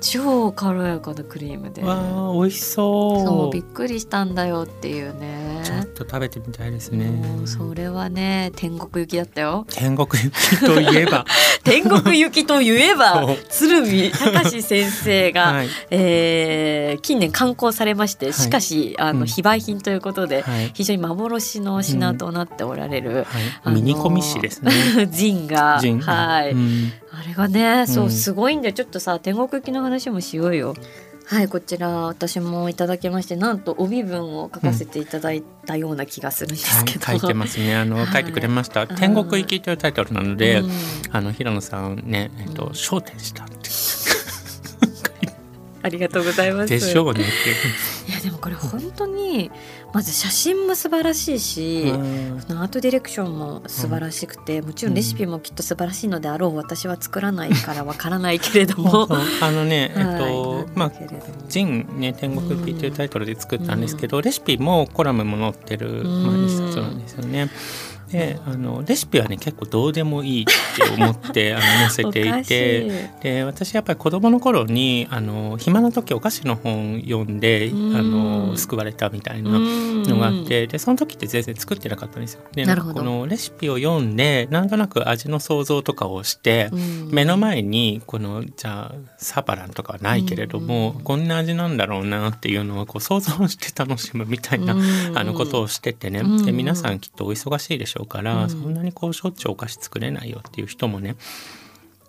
[0.00, 1.82] 超軽やかなクリームで。
[1.82, 3.26] わあ美味しそう。
[3.26, 5.60] そうびっくりしたんだよっていうね。
[5.62, 7.22] ちょっと食べてみたいですね。
[7.46, 9.66] それはね天国行きだったよ。
[9.70, 11.24] 天国行きといえば。
[11.64, 15.68] 天国行きといえば鶴見隆先生が、 はい。
[15.90, 19.20] えー近年刊行されましてしかし、あうん。
[19.20, 20.70] の非売品ということで、はい。
[20.74, 23.26] 非常に幻の品となっておられる、
[23.64, 23.82] あのはい。
[23.82, 24.72] ミニコミ誌ですね。
[25.10, 28.74] ジンがはい、うんあれがね、そううんすごいんだよ。
[28.74, 30.74] ちょっとさ天国行きの話もしようよ。
[31.24, 37.74] はいこちら私もいただきましてなんと帯文を書かせていただいたような気がするんですけど、はい、書いてますね。
[37.74, 38.84] あの、 はい書いてくれました。
[38.84, 40.70] い天国行きというタイトルなので、うん
[41.10, 43.70] あの平野さんね、えっと、うん焦点したって。
[45.82, 46.68] ありがとうございます。
[46.68, 47.24] でしょうねっ
[48.08, 49.50] いやでもこれ本当に
[49.92, 51.38] まず写真も素晴らしいて。
[51.38, 51.82] し。
[51.86, 59.08] うんアートディレクションも素晴らしくて、もちろんレシピもきっと素晴らしいのであろう私は作らないからわからないけれども
[59.40, 60.92] あのね、 えっはいと、まあ
[61.48, 67.50] ジンね天国行きというタイトルで作ったんですけど、レシピもコラムも載ってる、まあ、うん一冊なんですよね。
[68.10, 77.96] であのレシピはね結構どうでもいいって思って あの載せていてで私やっぱり子供の頃にあの暇な時お菓子の本読んでうん。
[77.96, 82.42] あの救われたみたいなのがあってでその時って全然作ってなかったんですよ。
[82.52, 87.08] でこのレシピを読んでなんとなく味の想像とかをして、うん。
[87.10, 91.02] 目の前にこのじゃあサバランとかはないけれども、うん。
[91.02, 98.50] こんな味なんだろうなっていうのをこう想像して楽しむみたいな、うんあのことをしててね、うんで皆さんきっとお忙しいでしょうから、うん。
[98.50, 101.16] そんなにこうしょっちゅうお菓子作れないよっていう人もね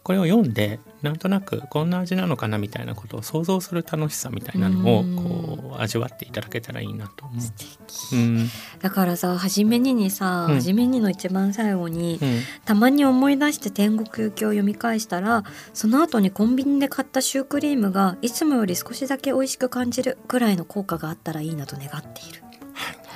[0.03, 5.15] これを読んでなんとなくこんな味なのかなみたいなことを想像する楽しさみたいなのをうん。
[5.17, 7.51] こう味わっていただけたらいいなと思素う。
[7.57, 8.15] 敵。
[8.15, 10.55] うんだからさ初めににさ、うん。
[10.55, 12.41] 初めにの一番最後に、うん。
[12.63, 22.46] たまに思い出して天国行きを読み返したらその後にコンビニで買ったシュークリームがいつもより少しだけ美味しく感じるくらいの効果があったらいいなと願っている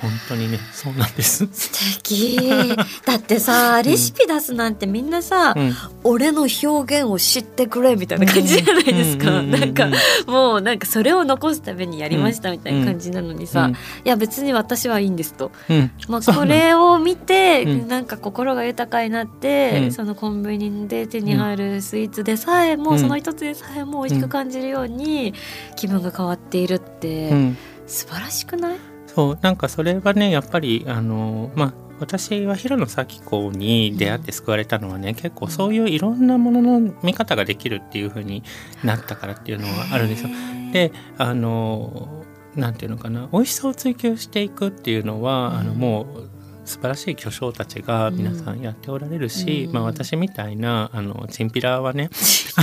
[0.02, 1.48] 本当にねそうなんです。
[1.52, 1.70] 素
[2.02, 2.76] 敵。
[3.06, 5.72] だってさレシピ出すなんてみんなさ、うん。
[6.02, 9.46] 俺の表現を知ってくれみたいな感じじゃないですか、うん。
[9.46, 9.48] うん。
[9.48, 9.54] うん。
[9.54, 9.60] うん。
[9.60, 9.88] なんか
[10.26, 13.72] もうなんかそれを残すためにやりましたみたいな感じなのにさ、うん。
[13.72, 15.52] いや別に私はいいんですと。
[15.70, 15.90] うん。
[16.08, 17.88] まあ、これを見て、うん。
[17.88, 19.92] なんか心が豊かになって、うん。
[19.92, 22.98] そのコンビニで手に入るスイーツでさえも、うん。
[22.98, 25.32] その一つでさえも美味しく感じるように
[25.76, 27.56] 気分が変わっているって、うん。
[27.86, 28.91] 素晴らしくない？
[29.14, 38.42] そうなんかそれはねやっぱりあのまあ私は平野咲子に出会って救われたのはね、結構そういういろんなものの見方ができるっていう風に
[38.82, 40.30] なったからっていうのはあるんですよ。
[40.72, 42.24] であの
[42.56, 45.56] なんていうのかな美味しさを追求していくっていうのは、うん。
[45.58, 46.28] あのもう
[46.64, 49.72] 素晴らしい巨匠たちが皆さんやっておられるし、うん。
[49.72, 52.10] まあ、私みたいなあのチンピラはね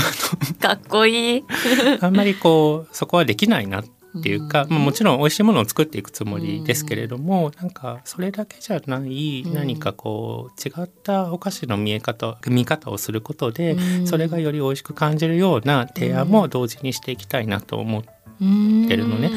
[0.59, 1.43] かっこいい。
[2.01, 4.69] あんまりこうそこはできないなっていうか、うん。
[4.71, 9.53] まあ、もちろん美味しいものを作っていくつもりですけれども、なんかそれだけじゃないうん。
[9.53, 14.07] 何かこう違ったお菓子の見え方見方をすることで、うん。
[14.07, 18.09] それがより美味しく感じるような提案も同時にしていきたいなと思って、
[18.87, 19.31] てるのね。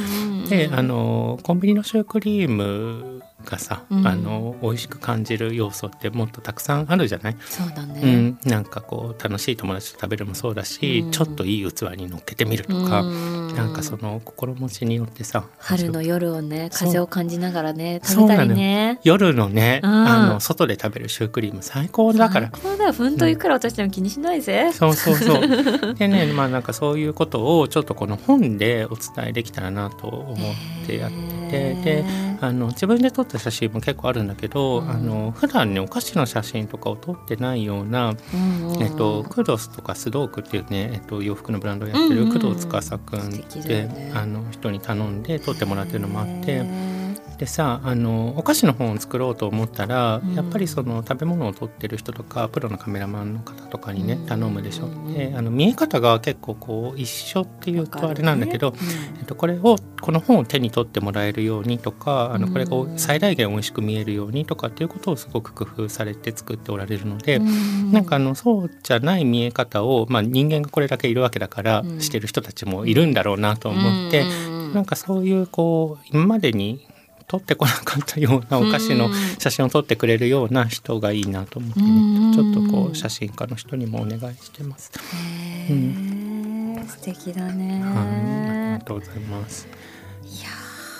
[0.48, 4.06] であのコンビニのシュークリームがさ、うん。
[4.06, 8.00] あの美味しく感じる要素ってもっとたくさんあるじゃない、そうだね。
[8.02, 11.10] うん、なんかこう楽しい友達と食べるもそうだし、うん。
[11.10, 19.00] ちょっといい器に乗っけてみるとか、うんなんかその心持ちによってさ春の夜をね風を感じながらね食べたりね。
[19.04, 19.90] 夜のね、うん。
[19.90, 22.50] あの外で食べるシュークリーム最高だから。
[22.52, 22.92] 最高だよ。
[22.92, 25.94] 本当いくら落としても気にしないぜ、そうそうそう。
[25.94, 32.04] でね、まあなんかそういうことをちょっとこの本でお伝えできたらなと思ってやってて、で、
[32.40, 34.90] あの自分で撮った写真も結構あるんだけど、うん。
[34.90, 42.40] あの普段ねお菓子の写真とかを撮ってないような、うんうんえっとクドスとかスドークっていうね、えっと洋服のブランドをやってるうんうんうん。
[42.40, 47.01] 工藤司くん素敵だで、よねあの人に頼んで撮ってもらってるのもあって。
[47.42, 50.34] でさあのお菓子の本を作ろうと思ったら、うん。
[50.34, 54.26] やっぱりその食べ物を撮ってる人とかプロのカメラマンの方とかにねうん。
[54.26, 54.86] 頼むでしょ。
[54.86, 67.38] うんであの見え方が結構こう一緒っていうとあれなんだけど、わかるねえっと、これをこの本を手に取ってもらえるようにとかあのこれがうん最大限美味しく見えるようにとかっていうことをすごく工夫されて作っておられるので。
[67.38, 67.90] うん。
[67.90, 72.00] なんかあのそうじゃない見え方を、まあ、人間がこれだけいるわけだから、うん。
[72.00, 74.74] してる人たちもいるんだろうなと思って、うん。
[74.74, 76.86] なんかそういうこう今までに
[77.32, 82.34] 撮ってこなかったようなお菓子の写真を撮ってくれるような人がいいなと思ってね、うん。
[82.34, 84.92] ちょっとこう写真家の人にもお願いしてます。
[85.68, 89.66] へー素敵だね、はい、ありがとうございます。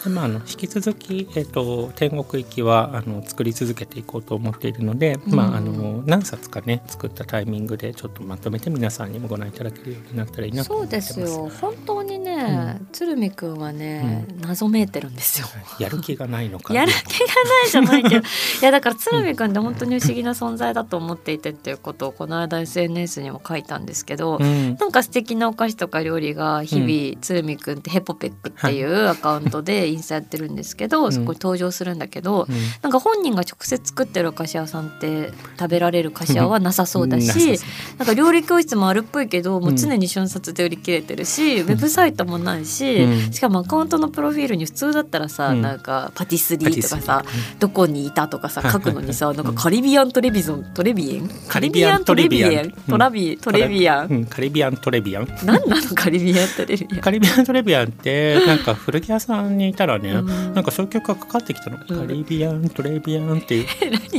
[0.08, 5.34] まあ、あの引き続き、えっと天国行きはあの作り続けていこうと思っているので、うん。
[5.34, 11.20] まあ、あの何冊かね作ったタイミングでちょっとまとめて皆さんにもご覧いただけるようになったらいいなとそう思ってます。
[11.20, 11.50] ですよ。
[11.60, 15.46] 本当にね、鶴見くんはね、謎めいてるんですよ。
[15.78, 16.74] やる気がないのか。
[16.74, 18.26] やる気がないじゃないけど。
[18.62, 31.12] いやだから鶴見くんって本当に不思議な存在だと思っていてっていうことをこの間 SNS にも書いたんですけど、うん、なんか素敵なお菓子とか料理が日々、鶴見くんってヘポペックっていうアカウントでインスタやってるんですけど、ん。
[31.12, 32.56] そこに登場するんだけど、うん。
[32.82, 37.58] なんか本人が直接作ってるお菓子屋さんって食べられる菓子屋はなさそうだし、
[37.98, 43.32] なんか料理教室もあるっぽいけどもう常に瞬殺で売り切れてるし、ウェブサイトもないし、うん。
[43.32, 45.62] しかもアカウントのプロフィールに普通だったらさ、うん。
[45.62, 47.24] なんかパティスリーーとかさ
[47.58, 48.72] どこにいたとかさはい。
[48.72, 51.28] 書くのにさなんかカリビアントレビゾントレビエン？
[51.48, 52.72] カリビアントレビアン。
[52.88, 55.28] トラビトレビアン、うん、カリビアントレビアン。
[55.44, 57.00] なんなのカリビアントレビアン？
[57.00, 60.54] カリビアントレビアンってなんか古着屋さんにいたらね、うん。
[60.54, 61.80] なんかそういう曲がかかってきたの、ん。
[61.80, 63.66] カリビアントレビアンっていう。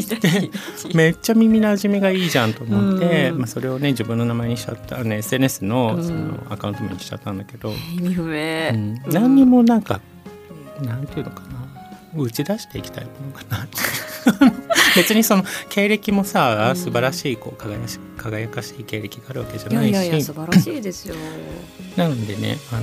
[0.95, 3.38] めっちゃ耳なじみがいいじゃんと思って、うん。
[3.39, 6.04] まあ、それをね自分の名前にしちゃった、ね、SNS のうん。
[6.04, 7.73] そのアカウント名にしちゃったんだけど、
[9.08, 10.02] 何にもなんか
[10.82, 11.63] なんていうのかな。
[12.15, 13.67] 打ち出していきたいものかな。
[14.95, 16.76] 別にその経歴もさ、うん。
[16.76, 19.89] 素晴らしいこう輝し輝かしい経歴があるわけじゃないし。
[19.91, 21.15] いやいや素晴らしいですよ。
[21.97, 22.82] なのでねあの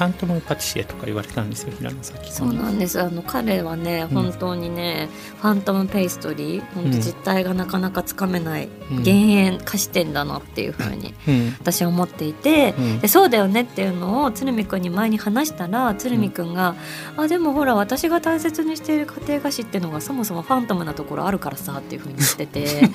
[0.00, 2.98] ファントムパティシエとか言われたんですよ平野咲そうなんです。
[2.98, 5.10] あの彼はねうん本当にね、
[5.42, 6.74] ファントムペーストリー。
[6.74, 9.02] 本当実態がなかなかつかめないうん。
[9.02, 11.54] 減塩菓子店だなっていうふうにうん。
[11.60, 13.00] 私は思っていて、うん。
[13.00, 16.76] でそうだよねっていうのを鶴見くんに前に話したら鶴見くんが
[17.18, 22.88] 「あでもほら私が大切にしている家庭菓子っていうのがそもそもファントムなところあるからさ」っていうふうに言ってて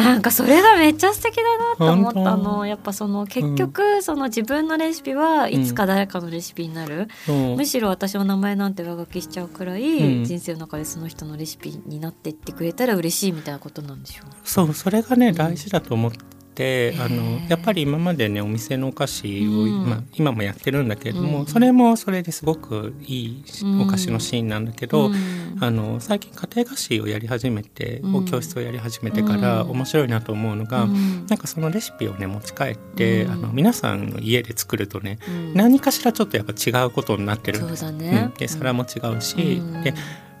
[0.00, 7.56] なんかそれがめっちゃ素敵だなと思ったのやっぱその結局、その自分のレシピはいつか誰かのレシピになる、そう。
[7.56, 10.24] むしろ私の名前なんて上書きしちゃうくらい、うん。
[10.24, 14.26] 人生の中でその人のレシピになっていってくれたら嬉しいみたいなことなんでしょう。
[14.44, 16.12] そうそれがね大事だと思っ
[16.54, 19.86] て、あへのーやっぱり今までねお店のお菓子を、うん。
[19.86, 21.46] まあ、今もやってるんだけれども、うん。
[21.46, 23.82] それもそれですごくいいうん。
[23.82, 25.14] お菓子のシーンなんだけど、うん。
[25.60, 28.24] あの最近家庭菓子をやり始めて、うん。
[28.24, 29.70] 教室をやり始めてからうん。
[29.70, 31.26] 面白いなと思うのが、うん。
[31.26, 33.32] なんかそのレシピをね持ち帰って、うん。
[33.32, 35.54] あの皆さんの家で作るとね、うん。
[35.54, 37.58] 何かしらちょっとやっぱ違うことになってる。
[37.58, 39.82] んそうですで皿も違うし、うん。
[39.82, 39.94] で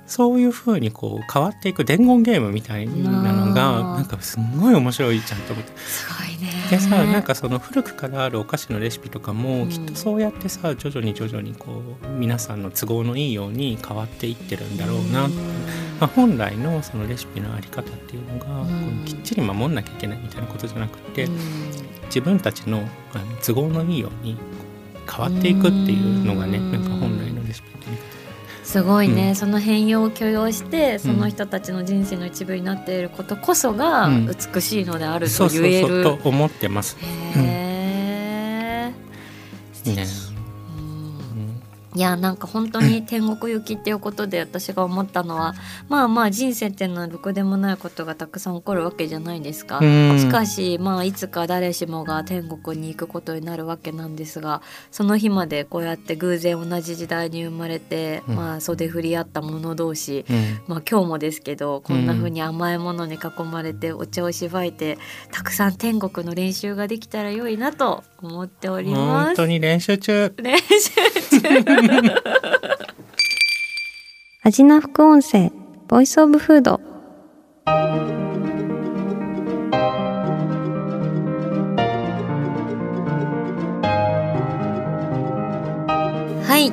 [0.06, 5.72] そういうふうにこう変わっていく伝言ゲームみたいなのがなんかすごい面白いじゃんと思って。
[5.78, 6.52] すごいね。
[6.70, 9.68] でさなんかその古くからあるお菓子のレシピとかも、うん。
[9.68, 15.34] きっとそうやってさ徐々に徐々にこう皆さんの都合のいいように変わっていってるんだろうな、うん。
[16.00, 18.68] まあ、本来のそのレシピのあり方っていうのが、うん。
[18.68, 21.38] こうきっちり守んなきゃいけないみたいなことじゃなくて、うん。
[22.06, 22.78] 自分たちの
[23.14, 24.36] あの都合のいいように
[25.10, 27.23] 変わっていくっていうのがね、うんなんか本来
[28.74, 29.34] すごいね、うん。
[29.36, 34.26] その変容を許容してその人たちの人生の一部になっていることこそがうん。
[34.26, 36.02] 美しいのであるとそうそうそう言える。
[36.02, 36.96] と思ってます。
[37.00, 38.94] へね
[39.86, 39.92] うん。
[39.92, 40.23] うん
[41.94, 45.54] いやなんか本当に天国行きっていうことで私が思ったのは
[45.88, 49.80] まあまあ人生っていうのはでもないことがたくさん起こるわけじゃないですか。
[50.18, 60.36] しかしまあいつか誰しもが天国に行くことになるわけなんですがその日までこうやって偶然同じ時代に生まれて、うん、まあ袖振り合った者同士、うん、
[60.66, 64.98] まあ今日もですけどこんな風に甘いものに囲まれてお茶をしばいて
[65.30, 69.26] たくさん天国の練習ができたら良いなと思っております。
[69.26, 70.34] 本当に練習中。
[70.38, 71.03] 練習中
[74.42, 75.50] 味な副音声
[75.88, 76.80] ボイスオブフード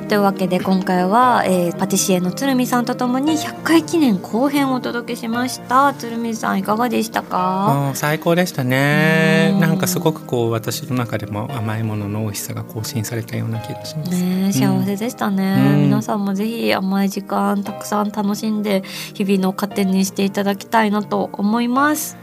[0.08, 5.94] というわけで今回は、えー、パティシエの鶴見さんとともに100回記念後編をお届けしました。
[5.94, 7.92] 鶴見さんいかがでしたか？
[7.94, 9.56] 最高でしたね。
[9.58, 14.10] なんかすごくこう私の中でも甘いものの美味しさが更新されたような気がします。
[14.10, 18.82] ね幸せでしたね、うん、皆さんもぜひ甘い時間たくさん楽しんで
[19.14, 22.16] 日々の糧にしていただきたいなと思います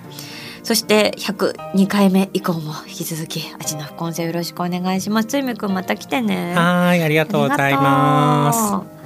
[0.70, 5.28] そして102回目以降も引き続き味の副音声よろしくお願いします。
[5.30, 6.54] ついみくんまた来てね。
[6.54, 8.54] はいありがとうございま
[8.86, 8.99] す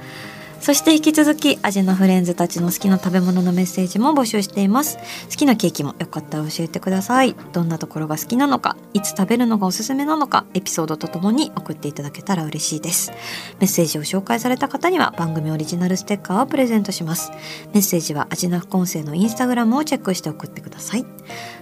[0.64, 4.96] そして引き続き味のフレンズたちの好きな食べ物のメッセージも募集しています。
[5.28, 7.36] 好きなケーキもよかったら教えてください。
[7.52, 13.12] どんなところが好きなのかいつ食べるのがおすすめなのかエピソードとともに送っていただけたら嬉しいです。
[13.60, 17.30] メッセージを紹介された方には番組オリジナルステッカーをプレゼントします。
[17.74, 21.04] メッセージは味の副音声のインスタグラムをチェックして送ってください。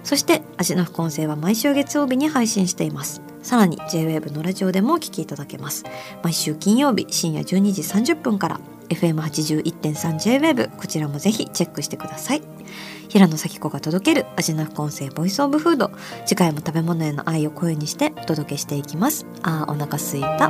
[0.05, 3.21] そして味の副音声は毎週月曜日に配信しています。
[3.41, 5.83] さらに JWAVE のラジオでもお聴きいただけます。
[6.23, 12.41] 毎週金曜日深夜12時30分から FM81.3JWEB こちらもぜひチェックしてください。
[13.09, 15.91] 平野咲子が届ける味の副音声ボイスオブフード。
[16.25, 19.25] 次回も食べ物への愛を声にしてお届けしていきます。
[19.43, 20.49] あーお腹すいた。